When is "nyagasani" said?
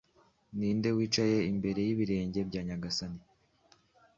2.67-3.21